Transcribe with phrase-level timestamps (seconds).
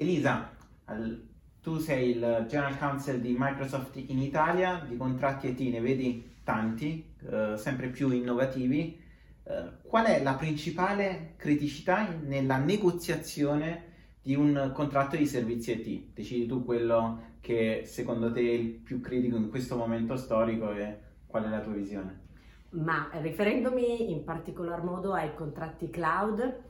[0.00, 0.50] Elisa,
[1.60, 7.12] tu sei il General Counsel di Microsoft in Italia, di contratti IT ne vedi tanti,
[7.30, 8.98] eh, sempre più innovativi.
[9.42, 13.88] Eh, qual è la principale criticità nella negoziazione
[14.22, 16.14] di un contratto di servizi IT?
[16.14, 20.98] Decidi tu quello che secondo te è il più critico in questo momento storico e
[21.26, 22.20] qual è la tua visione?
[22.70, 26.69] Ma riferendomi in particolar modo ai contratti cloud,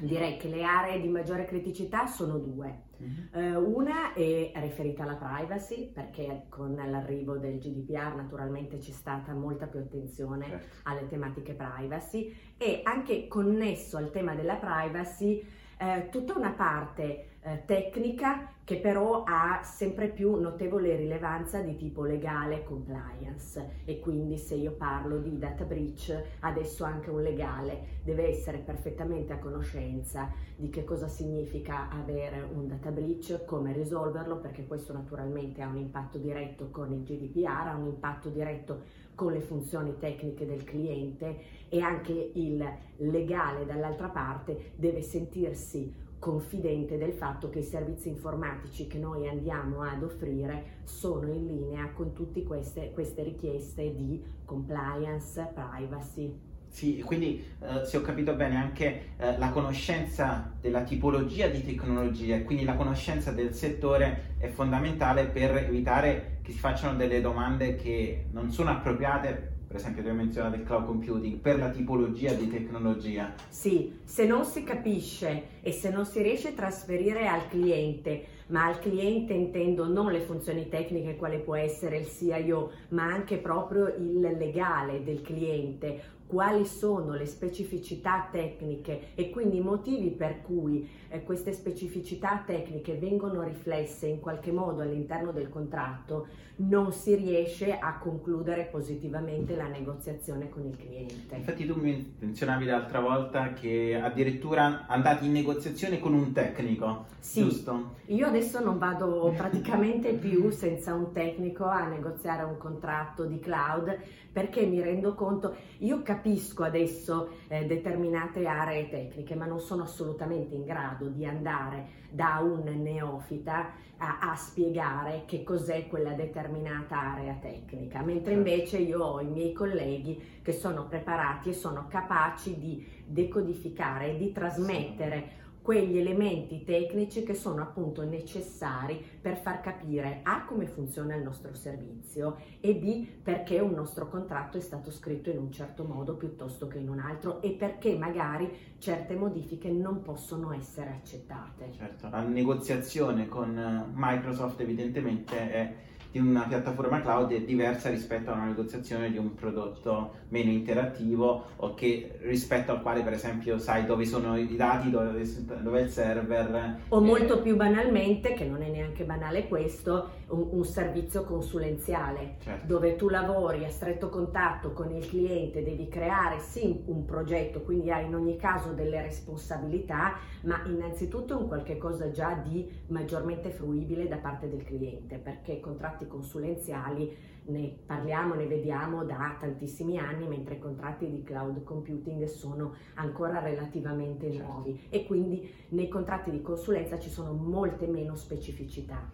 [0.00, 2.88] direi che le aree di maggiore criticità sono due.
[3.32, 9.66] Eh, una è riferita alla privacy, perché con l'arrivo del GDPR naturalmente c'è stata molta
[9.66, 10.76] più attenzione Certo.
[10.84, 15.42] alle tematiche privacy e anche connesso al tema della privacy
[15.78, 22.04] eh, tutta una parte eh, tecnica che però ha sempre più notevole rilevanza di tipo
[22.04, 23.80] legale compliance.
[23.84, 29.32] E quindi se io parlo di data breach adesso anche un legale deve essere perfettamente
[29.32, 35.62] a conoscenza di che cosa significa avere un data breach, come risolverlo perché questo naturalmente
[35.62, 38.82] ha un impatto diretto con il GDPR, ha un impatto diretto
[39.16, 42.64] con le funzioni tecniche del cliente e anche il
[42.98, 49.82] legale dall'altra parte deve sentirsi confidente del fatto che i servizi informatici che noi andiamo
[49.82, 56.48] ad offrire sono in linea con tutte queste, queste richieste di compliance, privacy.
[56.68, 62.36] Sì, quindi eh, se ho capito bene anche eh, la conoscenza della tipologia di tecnologia
[62.36, 67.74] e quindi la conoscenza del settore è fondamentale per evitare che si facciano delle domande
[67.74, 72.48] che non sono appropriate, per esempio hai menzionato il cloud computing, per la tipologia di
[72.48, 73.32] tecnologia.
[73.50, 78.66] Sì, se non si capisce e se non si riesce a trasferire al cliente, ma
[78.66, 83.86] al cliente intendo non le funzioni tecniche quale può essere il CIO, ma anche proprio
[83.86, 90.88] il legale del cliente, quali sono le specificità tecniche e quindi i motivi per cui
[91.08, 96.28] eh, queste specificità tecniche vengono riflesse in qualche modo all'interno del contratto,
[96.60, 101.36] non si riesce a concludere positivamente la negoziazione con il cliente.
[101.36, 107.42] Infatti tu mi menzionavi l'altra volta che addirittura andati in negoziazione con un tecnico, Sì.
[107.42, 107.94] giusto?
[108.06, 113.98] Io adesso non vado praticamente più senza un tecnico a negoziare un contratto di cloud
[114.30, 116.19] perché mi rendo conto, io capisco
[116.64, 122.64] adesso eh, determinate aree tecniche, ma non sono assolutamente in grado di andare da un
[122.82, 128.48] neofita a, a spiegare che cos'è quella determinata area tecnica, mentre Certo.
[128.48, 134.16] invece io ho i miei colleghi che sono preparati e sono capaci di decodificare e
[134.16, 135.38] di trasmettere
[135.70, 141.54] quegli elementi tecnici che sono appunto necessari per far capire A come funziona il nostro
[141.54, 146.66] servizio e B perché un nostro contratto è stato scritto in un certo modo piuttosto
[146.66, 151.70] che in un altro e perché magari certe modifiche non possono essere accettate.
[151.70, 155.74] Certo, la negoziazione con Microsoft evidentemente è
[156.10, 161.44] di una piattaforma cloud è diversa rispetto a una negoziazione di un prodotto meno interattivo
[161.56, 165.24] o che rispetto al quale per esempio sai dove sono i dati, dove,
[165.62, 166.80] dove è il server.
[166.88, 172.36] O eh, molto più banalmente, che non è neanche banale questo, un, un servizio consulenziale.
[172.42, 172.66] certo.
[172.66, 177.90] dove tu lavori a stretto contatto con il cliente, devi creare sì un progetto, quindi
[177.90, 184.08] hai in ogni caso delle responsabilità, ma innanzitutto un qualche cosa già di maggiormente fruibile
[184.08, 185.60] da parte del cliente, perché i
[186.00, 192.24] contratti consulenziali ne parliamo, ne vediamo da tantissimi anni, mentre i contratti di cloud computing
[192.24, 194.46] sono ancora relativamente Certo.
[194.46, 199.10] nuovi e quindi nei contratti di consulenza ci sono molte meno specificità.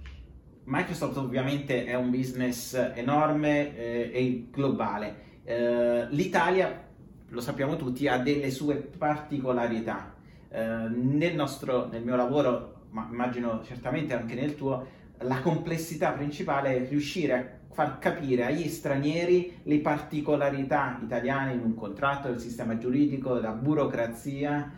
[0.64, 5.14] Microsoft ovviamente è un business enorme eh, e globale.
[5.44, 6.84] Eh, L'Italia,
[7.28, 10.14] lo sappiamo tutti, ha delle sue particolarità.
[10.48, 14.84] Eh, nel, nostro, nel mio lavoro, ma immagino certamente anche nel tuo,
[15.20, 21.74] la complessità principale è riuscire a far capire agli stranieri le particolarità italiane in un
[21.74, 24.72] contratto, del sistema giuridico, della burocrazia.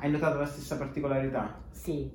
[0.00, 1.62] Hai notato la stessa particolarità?
[1.70, 2.10] Sì,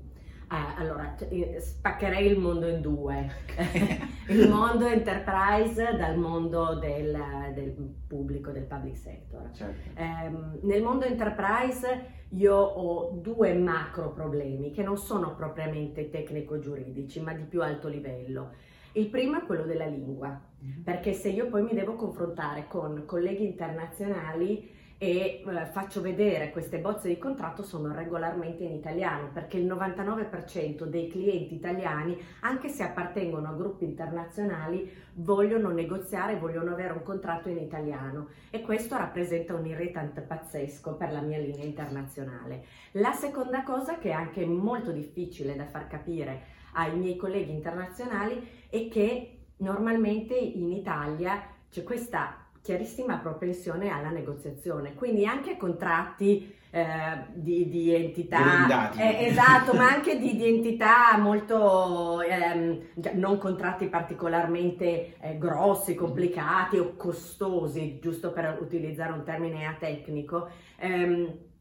[0.48, 3.30] Ah, allora eh, spaccherei il mondo in due,
[4.30, 7.18] il mondo enterprise dal mondo del,
[7.54, 7.72] del
[8.08, 9.50] pubblico, del public sector.
[9.52, 9.90] Certo.
[10.00, 17.34] Ehm, nel mondo enterprise io ho due macro problemi che non sono propriamente tecnico-giuridici, ma
[17.34, 18.52] di più alto livello.
[18.94, 20.40] Il primo è quello della lingua,
[20.84, 24.70] perché se io poi mi devo confrontare con colleghi internazionali
[25.04, 30.86] e eh, faccio vedere queste bozze di contratto sono regolarmente in italiano perché il 99%
[30.86, 37.50] dei clienti italiani, anche se appartengono a gruppi internazionali, vogliono negoziare, vogliono avere un contratto
[37.50, 42.64] in italiano e questo rappresenta un irritant pazzesco per la mia linea internazionale.
[42.92, 46.44] La seconda cosa che è anche molto difficile da far capire
[46.76, 54.94] ai miei colleghi internazionali è che normalmente in Italia c'è questa chiarissima propensione alla negoziazione,
[54.94, 62.22] quindi anche contratti eh, di, di, entità, eh, esatto, ma anche di, di entità molto,
[62.22, 62.80] ehm,
[63.16, 70.48] non contratti particolarmente eh, grossi, complicati o costosi, giusto per utilizzare un termine atecnico.
[70.78, 71.52] Ehm,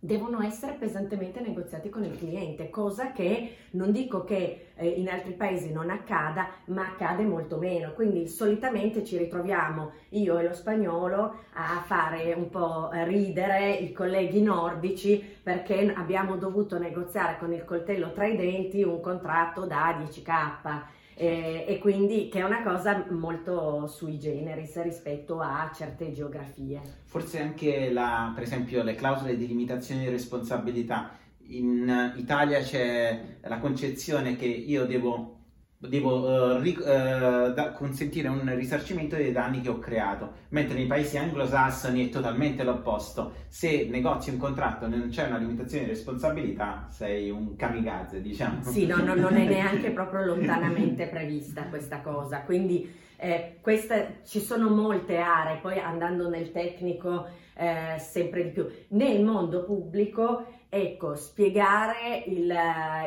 [0.00, 5.32] devono essere pesantemente negoziati con il cliente, cosa che non dico che eh, in altri
[5.32, 7.92] paesi non accada, ma accade molto meno.
[7.92, 14.40] Quindi solitamente ci ritroviamo io e lo spagnolo a fare un po' ridere i colleghi
[14.40, 20.98] nordici perché abbiamo dovuto negoziare con il coltello tra i denti un contratto da 10k
[21.14, 26.80] eh, e quindi che è una cosa molto sui generis rispetto a certe geografie.
[27.04, 31.18] Forse anche la, per esempio le clausole di limitazione di responsabilità.
[31.48, 35.39] In Italia c'è la concezione che io devo
[35.88, 40.86] devo uh, ric- uh, da- consentire un risarcimento dei danni che ho creato, mentre nei
[40.86, 43.32] paesi anglosassoni è totalmente l'opposto.
[43.48, 48.62] Se negozi un contratto e non c'è una limitazione di responsabilità, sei un kamikaze, diciamo.
[48.64, 54.40] Sì, no, no non è neanche proprio lontanamente prevista questa cosa, quindi eh, queste, ci
[54.40, 58.66] sono molte aree, poi andando nel tecnico eh, sempre di più.
[58.88, 62.54] Nel mondo pubblico Ecco, spiegare il,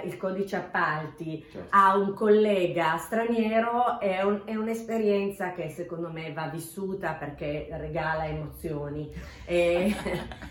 [0.04, 1.68] il codice appalti certo.
[1.70, 8.28] a un collega straniero è, un, è, un'esperienza che secondo me va vissuta perché regala
[8.28, 9.10] emozioni.
[9.46, 9.90] è,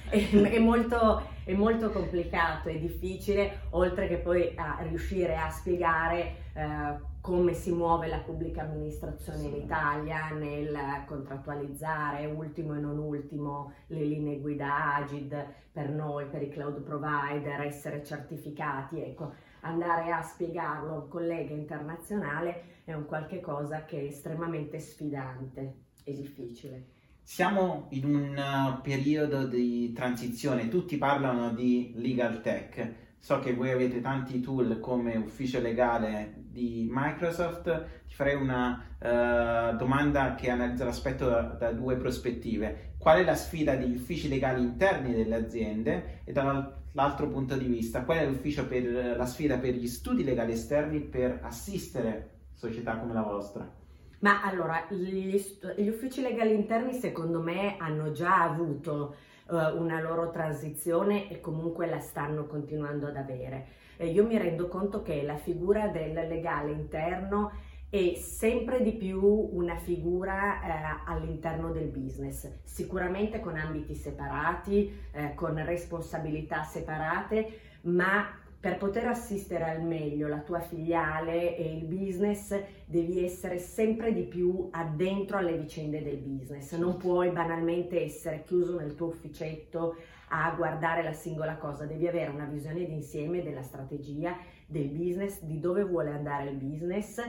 [0.09, 6.37] è, è, molto, è molto complicato, è difficile, oltre che poi a riuscire a spiegare
[6.55, 10.77] eh, come si muove la pubblica amministrazione in Italia nel
[11.07, 15.33] contrattualizzare, ultimo e non ultimo, le linee guida Agid
[15.71, 21.55] per noi, per i cloud provider, essere certificati, ecco, andare a spiegarlo a un collega
[21.55, 26.87] internazionale è un qualche cosa che è estremamente sfidante e difficile.
[27.23, 33.02] Siamo in un uh, periodo di transizione, tutti parlano di legal tech.
[33.25, 38.03] So che voi avete tanti tool come ufficio legale di Microsoft.
[38.09, 42.95] Ti farei una uh, domanda che analizza l'aspetto da, da, due prospettive.
[42.99, 48.03] Qual è la sfida degli uffici legali interni delle aziende e dall'altro punto di vista,
[48.03, 53.23] qual è per, la sfida per gli studi legali esterni per assistere società come la
[53.23, 53.73] vostra?
[54.19, 55.41] Ma allora, gli,
[55.77, 59.15] gli, uffici legali interni secondo me hanno già avuto
[59.53, 63.67] una loro transizione e comunque la stanno continuando ad avere.
[63.97, 67.53] Eh, io mi rendo conto che la figura del legale interno
[67.89, 75.35] è sempre di più una figura eh, all'interno del business, sicuramente con ambiti separati, eh,
[75.35, 78.27] con responsabilità separate, ma
[78.63, 84.23] per poter assistere al meglio la tua filiale e il business devi essere sempre di
[84.23, 86.73] più addentro alle vicende del business.
[86.75, 89.97] Non puoi banalmente essere chiuso nel tuo ufficetto
[90.29, 95.59] a guardare la singola cosa, devi avere una visione d'insieme della strategia, del business, di
[95.59, 97.21] dove vuole andare il business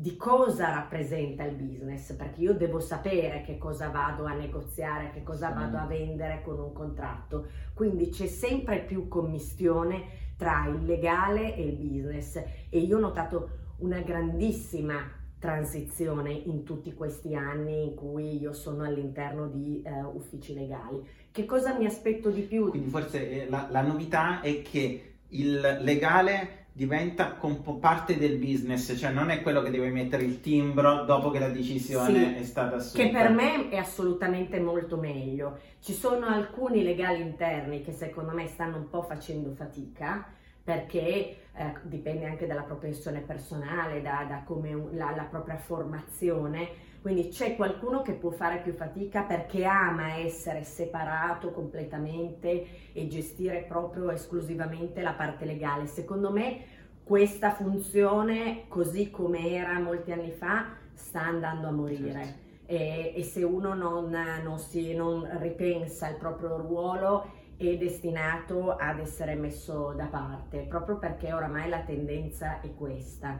[0.00, 5.22] di cosa rappresenta il business, perché io devo sapere che cosa vado a negoziare, che
[5.22, 7.48] cosa vado a vendere con un contratto.
[7.74, 12.36] Quindi c'è sempre più commistione tra il legale e il business
[12.70, 18.84] e io ho notato una grandissima transizione in tutti questi anni in cui io sono
[18.84, 21.06] all'interno di uh, uffici legali.
[21.30, 22.70] Che cosa mi aspetto di più?
[22.70, 27.38] Quindi forse eh, la, la novità è che il legale diventa
[27.80, 31.48] parte del business, cioè non è quello che deve mettere il timbro dopo che la
[31.48, 33.04] decisione sì, è stata assunta.
[33.04, 35.58] Che per me è assolutamente molto meglio.
[35.80, 40.38] Ci sono alcuni legali interni che secondo me stanno un po' facendo fatica
[40.70, 46.88] perché eh, dipende anche dalla propensione personale, da, da come la, la propria formazione.
[47.02, 53.64] Quindi c'è qualcuno che può fare più fatica perché ama essere separato completamente e gestire
[53.66, 55.86] proprio esclusivamente la parte legale.
[55.86, 56.60] Secondo me
[57.02, 62.12] questa funzione, così come era molti anni fa, sta andando a morire.
[62.12, 62.48] Certo.
[62.66, 69.00] E, e, se uno non, non, si, non ripensa il proprio ruolo è destinato ad
[69.00, 73.38] essere messo da parte, proprio perché oramai la tendenza è questa.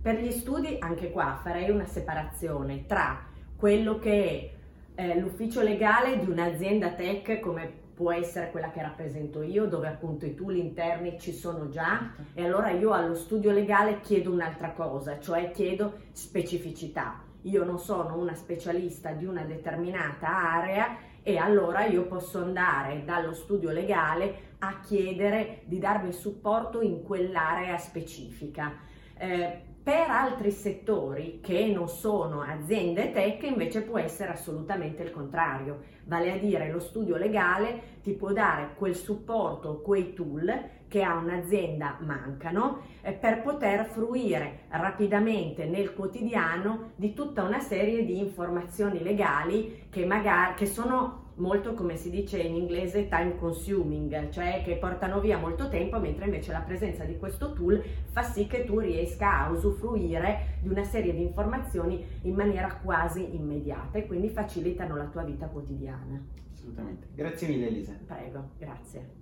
[0.00, 3.26] Per gli studi, anche qua farei una separazione tra
[3.56, 4.52] quello che
[4.94, 9.88] è eh, l'ufficio legale di un'azienda tech come può essere quella che rappresento io, dove
[9.88, 14.70] appunto i tool interni ci sono già e allora io allo studio legale chiedo un'altra
[14.70, 17.22] cosa, cioè chiedo specificità.
[17.42, 20.96] Io non sono una specialista di una determinata area
[21.30, 27.78] e allora io posso andare dallo studio legale a chiedere di darmi supporto in quell'area
[27.78, 28.78] specifica.
[29.16, 35.80] Eh, per altri settori che non sono aziende tech invece può essere assolutamente il contrario,
[36.04, 41.14] vale a dire lo studio legale ti può dare quel supporto, quei tool che a
[41.14, 49.02] un'azienda mancano eh, per poter fruire rapidamente nel quotidiano di tutta una serie di informazioni
[49.02, 54.76] legali che magari che sono molto come si dice in inglese time consuming, cioè che
[54.76, 58.78] portano via molto tempo, mentre invece la presenza di questo tool fa sì che tu
[58.78, 64.96] riesca a usufruire di una serie di informazioni in maniera quasi immediata e quindi facilitano
[64.96, 66.22] la tua vita quotidiana.
[66.52, 67.08] Assolutamente.
[67.14, 67.98] Grazie mille Elisa.
[68.06, 69.20] Prego, grazie.